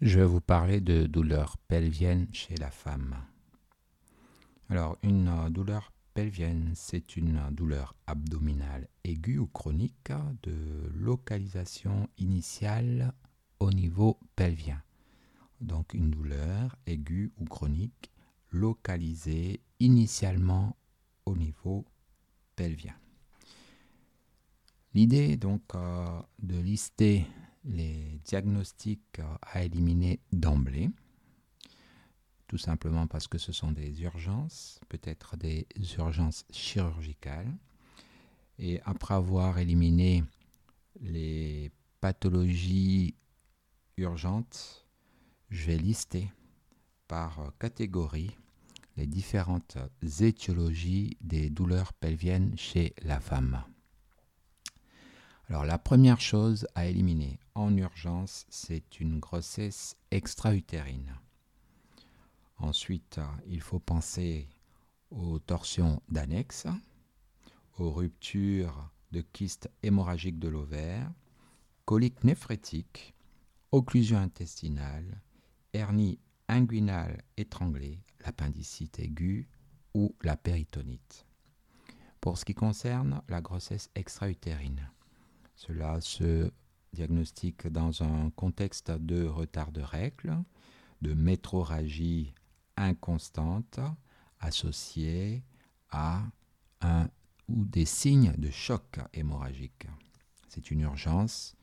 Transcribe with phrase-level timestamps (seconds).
[0.00, 3.16] Je vais vous parler de douleurs pelviennes chez la femme.
[4.70, 10.10] Alors, une douleur pelvienne, c'est une douleur abdominale aiguë ou chronique
[10.42, 13.12] de localisation initiale
[13.58, 14.82] au niveau pelvien.
[15.60, 18.10] Donc, une douleur aiguë ou chronique
[18.52, 20.76] localisée initialement
[21.26, 21.84] au niveau
[22.56, 22.94] pelvien.
[24.94, 27.26] L'idée donc euh, de lister
[27.64, 30.90] les diagnostics à éliminer d'emblée,
[32.46, 35.66] tout simplement parce que ce sont des urgences, peut-être des
[35.98, 37.56] urgences chirurgicales.
[38.58, 40.24] Et après avoir éliminé
[41.00, 43.14] les pathologies
[43.96, 44.86] urgentes,
[45.48, 46.30] je vais lister
[47.06, 48.36] par catégorie
[48.96, 49.78] les différentes
[50.20, 53.62] étiologies des douleurs pelviennes chez la femme.
[55.48, 61.14] Alors la première chose à éliminer en urgence, c'est une grossesse extra-utérine.
[62.56, 64.48] Ensuite, il faut penser
[65.10, 66.66] aux torsions d'annexe,
[67.78, 71.12] aux ruptures de kystes hémorragiques de l'ovaire,
[71.84, 73.14] coliques néphrétiques,
[73.72, 75.20] occlusion intestinale,
[75.72, 79.48] hernie inguinale étranglée, l'appendicite aiguë
[79.94, 81.26] ou la péritonite.
[82.20, 84.90] Pour ce qui concerne la grossesse extra-utérine,
[85.56, 86.50] cela se
[86.92, 90.36] diagnostique dans un contexte de retard de règles,
[91.02, 92.34] de métroragie
[92.76, 93.80] inconstante
[94.40, 95.42] associée
[95.90, 96.22] à
[96.80, 97.08] un
[97.48, 99.86] ou des signes de choc hémorragique.
[100.48, 101.56] C'est une urgence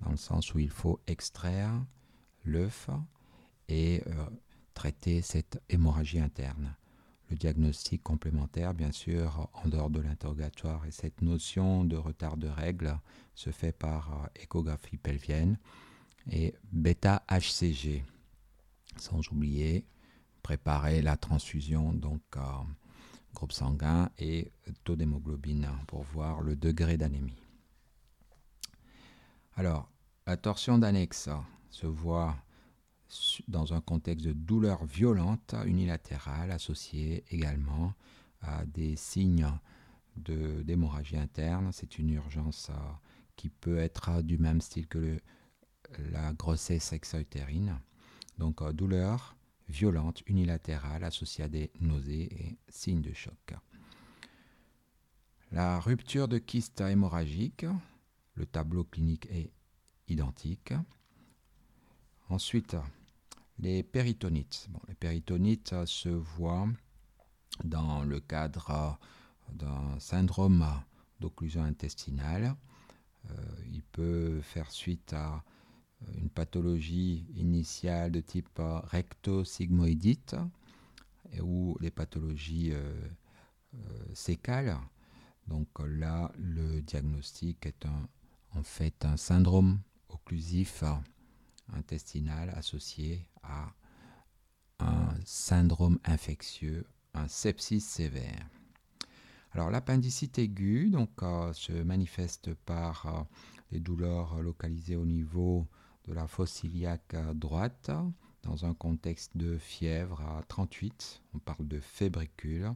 [0.00, 1.84] dans le sens où il faut extraire
[2.44, 2.88] l'œuf
[3.68, 4.26] et euh,
[4.74, 6.74] traiter cette hémorragie interne
[7.30, 10.84] le diagnostic complémentaire, bien sûr, en dehors de l'interrogatoire.
[10.86, 12.98] Et cette notion de retard de règles
[13.34, 15.58] se fait par euh, échographie pelvienne
[16.30, 18.04] et bêta-HCG.
[18.96, 19.84] Sans oublier,
[20.42, 22.40] préparer la transfusion, donc euh,
[23.34, 24.50] groupe sanguin et
[24.84, 27.36] taux d'hémoglobine pour voir le degré d'anémie.
[29.54, 29.90] Alors,
[30.26, 31.28] la torsion d'annexe
[31.70, 32.36] se voit
[33.48, 37.94] dans un contexte de douleur violente unilatérale associée également
[38.42, 39.48] à des signes
[40.16, 41.70] d'hémorragie interne.
[41.72, 42.74] C'est une urgence euh,
[43.36, 45.18] qui peut être du même style que
[46.10, 47.78] la grossesse extra-utérine.
[48.38, 49.36] Donc euh, douleur
[49.68, 53.54] violente unilatérale associée à des nausées et signes de choc.
[55.50, 57.64] La rupture de kyste hémorragique,
[58.34, 59.50] le tableau clinique est
[60.08, 60.74] identique.
[62.28, 62.76] Ensuite,
[63.58, 64.68] les péritonites.
[64.88, 66.68] les péritonites se voient
[67.64, 68.98] dans le cadre
[69.52, 70.64] d'un syndrome
[71.20, 72.54] d'occlusion intestinale.
[73.30, 73.34] Euh,
[73.72, 75.42] il peut faire suite à
[76.16, 80.36] une pathologie initiale de type recto-sigmoïdite
[81.40, 82.94] ou les pathologies euh,
[83.74, 84.78] euh, sécales.
[85.48, 87.84] Donc là, le diagnostic est
[88.54, 90.84] en fait un syndrome occlusif
[91.74, 93.72] intestinal associé à
[94.80, 98.48] un syndrome infectieux, un sepsis sévère.
[99.52, 103.22] Alors l'appendicite aiguë donc, euh, se manifeste par euh,
[103.72, 105.66] des douleurs localisées au niveau
[106.06, 107.90] de la fosse iliaque droite
[108.42, 111.22] dans un contexte de fièvre à 38.
[111.34, 112.72] On parle de fébricule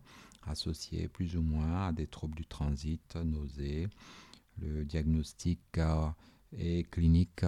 [0.46, 3.88] associé plus ou moins à des troubles du transit, nausées.
[4.58, 6.08] Le diagnostic euh,
[6.52, 7.44] est clinique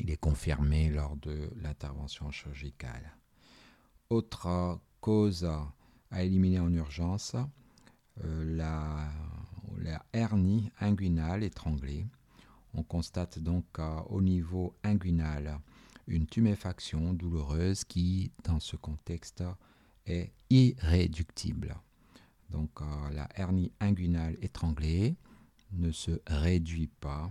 [0.00, 3.16] il est confirmé lors de l'intervention chirurgicale.
[4.10, 5.48] Autre cause
[6.10, 7.36] à éliminer en urgence,
[8.24, 9.10] euh, la,
[10.12, 12.06] hernie inguinale étranglée.
[12.72, 13.66] On constate donc
[14.08, 15.58] au niveau inguinal
[16.06, 19.42] une tuméfaction douloureuse qui, dans ce contexte,
[20.06, 21.76] est irréductible.
[22.50, 25.16] Donc euh, la hernie inguinale étranglée
[25.72, 27.30] ne se réduit pas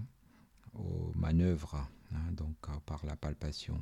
[0.74, 3.80] aux manœuvres Hein, donc euh, par la palpation.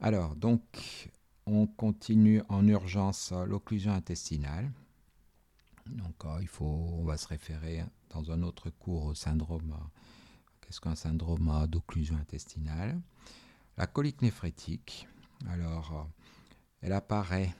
[0.00, 0.62] Alors, donc,
[1.46, 4.70] on continue en urgence l'occlusion intestinale.
[5.86, 9.72] Donc, euh, il faut, on va se référer dans un autre cours au syndrome.
[9.72, 10.00] Euh,
[10.60, 13.00] qu'est-ce qu'un syndrome d'occlusion intestinale?
[13.76, 15.08] La colique néphrétique.
[15.48, 16.08] Alors,
[16.80, 17.54] elle apparaît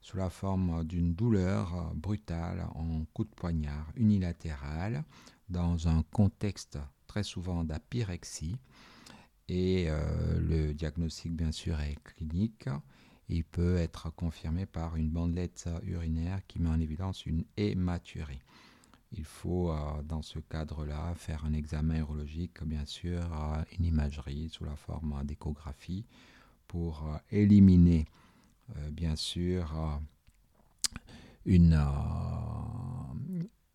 [0.00, 5.04] sous la forme d'une douleur brutale en coup de poignard unilatéral
[5.48, 6.78] dans un contexte
[7.14, 8.56] très souvent d'apyrexie
[9.48, 12.68] et euh, le diagnostic, bien sûr, est clinique.
[13.28, 18.40] Il peut être confirmé par une bandelette urinaire qui met en évidence une hématurie.
[19.12, 23.20] il faut euh, dans ce cadre-là faire un examen urologique, bien sûr,
[23.78, 26.04] une imagerie sous la forme d'échographie
[26.66, 28.06] pour éliminer,
[28.90, 30.00] bien sûr,
[31.46, 31.80] une,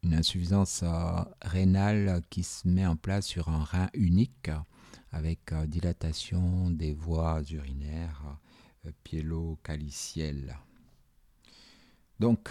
[0.09, 0.83] une insuffisance
[1.43, 4.49] rénale qui se met en place sur un rein unique
[5.11, 8.39] avec dilatation des voies urinaires
[9.03, 10.57] piélo-calicielles.
[12.19, 12.49] Donc,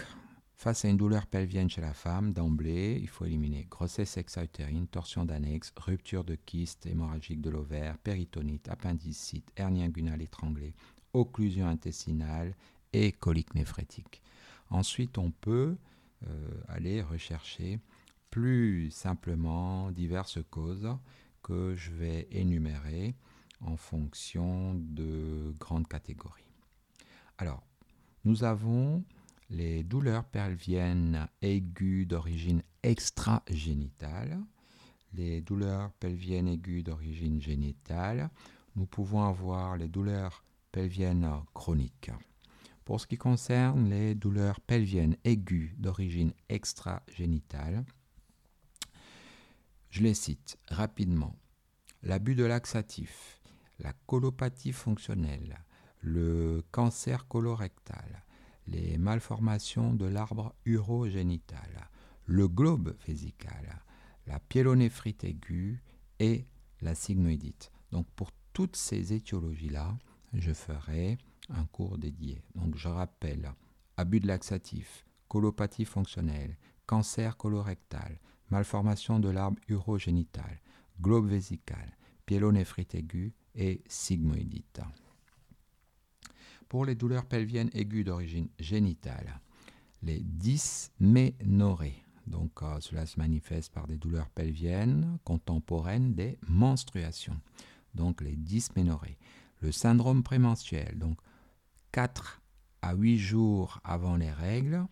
[0.55, 5.25] face à une douleur pelvienne chez la femme, d'emblée, il faut éliminer grossesse extra-utérine, torsion
[5.25, 10.73] d'annexe, rupture de kyste hémorragique de l'ovaire, péritonite, appendicite, hernie inguinale étranglée,
[11.11, 12.55] occlusion intestinale
[12.93, 14.21] et colique néphrétique.
[14.69, 15.75] Ensuite, on peut euh,
[16.67, 17.79] aller rechercher
[18.29, 20.89] plus simplement diverses causes
[21.41, 23.15] que je vais énumérer
[23.61, 26.43] en fonction de grandes catégories.
[27.37, 27.63] Alors,
[28.25, 29.03] nous avons
[29.49, 34.39] les douleurs pelviennes aiguës d'origine extragénitale,
[35.13, 38.29] les douleurs pelviennes aiguës d'origine génitale,
[38.75, 42.11] nous pouvons avoir les douleurs pelviennes chroniques.
[42.89, 47.85] Pour ce qui concerne les douleurs pelviennes aiguës d'origine extragénitale,
[49.91, 51.35] je les cite rapidement.
[52.01, 53.43] L'abus de laxatif,
[53.77, 55.59] la colopathie fonctionnelle,
[56.01, 58.25] le cancer colorectal,
[58.65, 61.91] les malformations de l'arbre urogénital,
[62.25, 63.83] le globe vésical,
[64.25, 65.83] la pyélonéphrite aiguë
[66.17, 66.47] et
[66.81, 67.71] la sigmoïdite.
[67.91, 69.95] Donc pour toutes ces étiologies-là,
[70.33, 71.19] je ferai
[71.49, 72.41] un cours dédié.
[72.55, 73.51] Donc je rappelle,
[73.97, 78.19] abus de laxatif, colopathie fonctionnelle, cancer colorectal,
[78.49, 80.61] malformation de l'arbre urogénital,
[81.01, 84.81] globe vésical, pyélonéphrite aiguë et sigmoïdite.
[86.67, 89.39] Pour les douleurs pelviennes aiguës d'origine génitale,
[90.03, 92.03] les dysménorrhées.
[92.27, 97.39] Donc euh, cela se manifeste par des douleurs pelviennes contemporaines des menstruations.
[97.95, 99.17] Donc les dysménorrhées.
[99.61, 101.19] Le syndrome prémenstruel, donc
[101.91, 102.41] 4
[102.81, 104.85] à 8 jours avant les règles,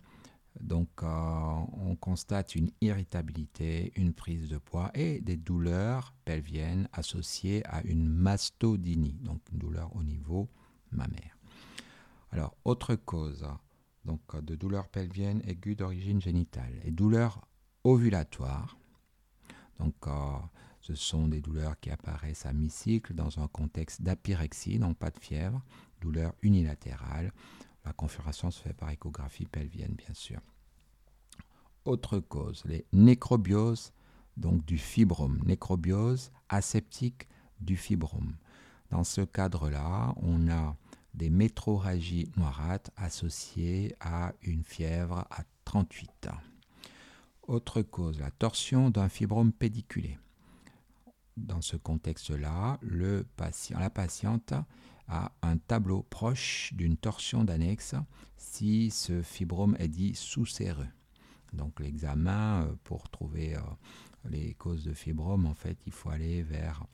[0.60, 7.64] donc euh, on constate une irritabilité, une prise de poids et des douleurs pelviennes associées
[7.66, 10.48] à une mastodynie, donc une douleur au niveau
[10.90, 11.36] mammaire.
[12.30, 13.46] Alors, autre cause
[14.04, 17.46] donc, de douleurs pelviennes aiguës d'origine génitale et douleurs
[17.84, 18.76] ovulatoires.
[19.78, 20.10] Donc, euh,
[20.80, 25.18] ce sont des douleurs qui apparaissent à mi-cycle dans un contexte d'apyrexie, donc pas de
[25.18, 25.62] fièvre,
[26.00, 27.32] douleur unilatérale.
[27.84, 30.40] La configuration se fait par échographie pelvienne, bien sûr.
[31.84, 33.92] Autre cause, les nécrobioses
[34.38, 37.28] donc du fibrome, nécrobiose aseptique
[37.60, 38.36] du fibrome.
[38.90, 40.76] Dans ce cadre-là, on a
[41.14, 46.40] des métroragies noirâtres associées à une fièvre à 38 ans.
[47.42, 50.18] Autre cause, la torsion d'un fibrome pédiculé.
[51.36, 54.54] Dans ce contexte-là, le patient, la patiente
[55.08, 57.94] a un tableau proche d'une torsion d'annexe
[58.36, 60.88] si ce fibrome est dit sous-séreux.
[61.52, 63.60] Donc l'examen euh, pour trouver euh,
[64.28, 66.86] les causes de fibrome, en fait, il faut aller vers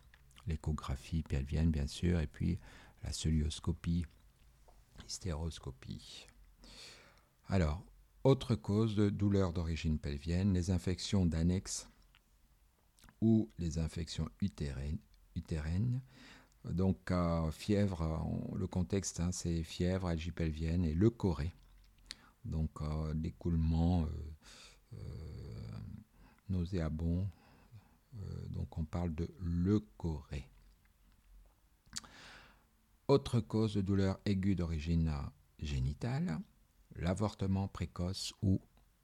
[0.46, 2.58] l'échographie pelvienne, bien sûr, et puis
[3.02, 4.06] la célioscopie,
[5.06, 6.26] hystéroscopie.
[7.48, 7.84] Alors,
[8.22, 11.88] autre cause de douleur d'origine pelvienne, les infections d'annexe
[13.20, 16.00] ou les infections utérines.
[16.64, 17.12] Donc,
[17.50, 21.52] fièvre, le contexte, hein, c'est fièvre, algie pelvienne et le corée.
[22.44, 22.80] Donc,
[23.14, 24.08] l'écoulement euh,
[24.94, 25.78] euh,
[26.48, 27.26] nauséabond.
[28.16, 30.48] Euh, donc, on parle de leucorrhée.
[33.08, 35.12] Autre cause de douleur aiguë d'origine
[35.58, 36.38] génitale,
[36.96, 38.60] l'avortement précoce ou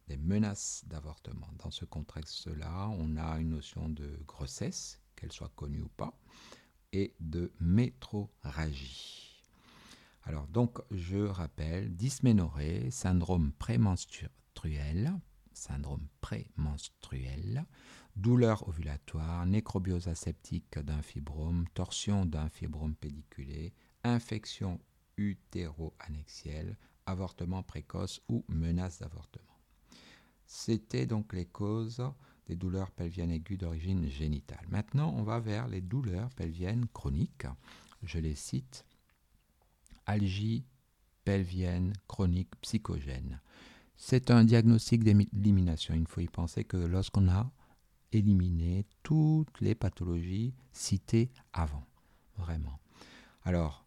[0.09, 1.49] des menaces d'avortement.
[1.59, 6.19] Dans ce contexte-là, on a une notion de grossesse, qu'elle soit connue ou pas,
[6.93, 9.43] et de métroragie.
[10.25, 15.13] Alors donc, je rappelle, dysménorrhée, syndrome prémenstruel,
[15.53, 17.65] syndrome prémenstruel,
[18.17, 23.73] douleur ovulatoire, nécrobiose aseptique d'un fibrome, torsion d'un fibrome pédiculé,
[24.05, 24.81] infection
[25.17, 29.59] utéro-annexielle, avortement précoce ou menace d'avortement.
[30.47, 32.03] C'était donc les causes
[32.51, 34.67] des douleurs pelviennes aiguës d'origine génitale.
[34.71, 37.47] Maintenant, on va vers les douleurs pelviennes chroniques.
[38.03, 38.85] Je les cite.
[40.05, 40.65] Algie
[41.25, 43.41] pelvienne chronique psychogène.
[43.97, 45.95] C'est un diagnostic d'élimination.
[45.95, 47.53] Il faut y penser que lorsqu'on a
[48.11, 51.87] éliminé toutes les pathologies citées avant,
[52.37, 52.81] vraiment.
[53.45, 53.87] Alors,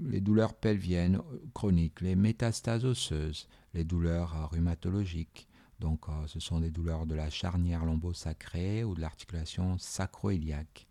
[0.00, 1.22] les douleurs pelviennes
[1.54, 5.46] chroniques, les métastases osseuses, les douleurs rhumatologiques,
[5.82, 10.86] Donc, euh, ce sont des douleurs de la charnière lombo-sacrée ou de l'articulation sacro-iliaque.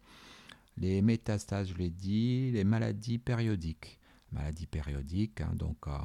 [0.76, 3.98] Les métastases, je l'ai dit, les maladies périodiques.
[4.34, 5.98] Maladies périodiques, hein, donc, euh,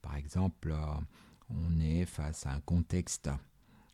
[0.00, 0.74] par exemple,
[1.50, 3.28] on est face à un contexte,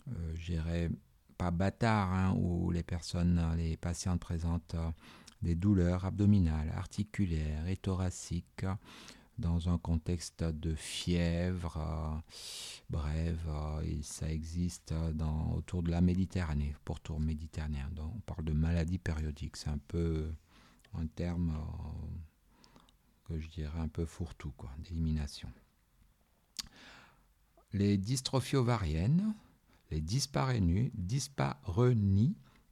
[0.06, 0.88] je dirais,
[1.36, 4.76] pas bâtard, hein, où les personnes, les patientes présentent
[5.42, 8.66] des douleurs abdominales, articulaires et thoraciques
[9.38, 12.18] dans un contexte de fièvre euh,
[12.90, 13.40] brève.
[13.48, 17.88] Euh, ça existe dans, autour de la Méditerranée, pourtour méditerranéen.
[17.92, 19.56] Donc on parle de maladie périodique.
[19.56, 20.30] C'est un peu
[20.94, 25.50] un terme euh, que je dirais un peu fourre-tout, d'élimination.
[27.72, 29.34] Les dystrophies ovariennes,
[29.90, 30.90] les dysparénies,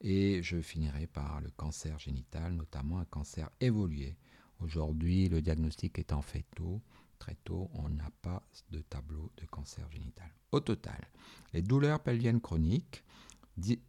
[0.03, 4.17] Et je finirai par le cancer génital, notamment un cancer évolué.
[4.60, 6.81] Aujourd'hui, le diagnostic étant fait tôt,
[7.19, 10.29] très tôt, on n'a pas de tableau de cancer génital.
[10.51, 11.07] Au total,
[11.53, 13.03] les douleurs pelviennes chroniques,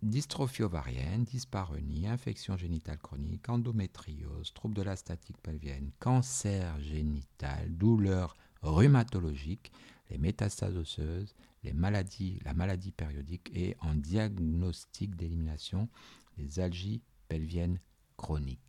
[0.02, 8.36] dystrophie ovarienne, dyspareunie, infection génitale chronique, endométriose, troubles de la statique pelvienne, cancer génital, douleurs
[8.62, 9.72] rhumatologiques,
[10.10, 15.88] les métastases osseuses, les maladies, la maladie périodique et en diagnostic d'élimination
[16.36, 17.80] les algies pelviennes
[18.16, 18.60] chroniques.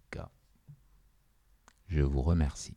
[1.87, 2.75] Je vous remercie.